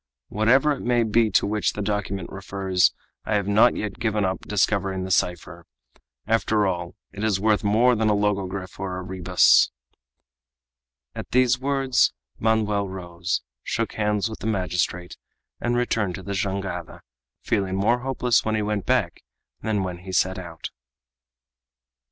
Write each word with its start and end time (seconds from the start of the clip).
Whatever 0.29 0.71
it 0.71 0.81
may 0.81 1.03
be 1.03 1.29
to 1.29 1.45
which 1.45 1.73
the 1.73 1.81
document 1.83 2.31
refers, 2.31 2.91
I 3.23 3.35
have 3.35 3.47
not 3.47 3.75
yet 3.75 3.99
given 3.99 4.25
up 4.25 4.39
discovering 4.47 5.03
the 5.03 5.11
cipher. 5.11 5.67
After 6.25 6.65
all, 6.65 6.95
it 7.11 7.23
is 7.23 7.39
worth 7.39 7.63
more 7.63 7.95
than 7.95 8.09
a 8.09 8.15
logogryph 8.15 8.79
or 8.79 8.97
a 8.97 9.03
rebus!" 9.03 9.69
At 11.13 11.29
these 11.29 11.59
words 11.59 12.13
Manoel 12.39 12.87
rose, 12.89 13.43
shook 13.61 13.93
hands 13.93 14.27
with 14.27 14.39
the 14.39 14.47
magistrate, 14.47 15.17
and 15.59 15.77
returned 15.77 16.15
to 16.15 16.23
the 16.23 16.33
jangada, 16.33 17.01
feeling 17.43 17.75
more 17.75 17.99
hopeless 17.99 18.43
when 18.43 18.55
he 18.55 18.63
went 18.63 18.87
back 18.87 19.21
than 19.61 19.83
when 19.83 19.99
he 19.99 20.11
set 20.11 20.39
out. 20.39 20.71